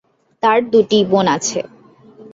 তার 0.43 0.59
দুটি 0.71 0.99
বোন 1.11 1.25
আছে। 1.35 1.59